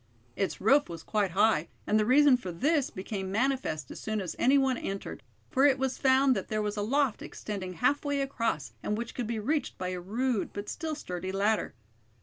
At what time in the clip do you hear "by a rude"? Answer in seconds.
9.77-10.53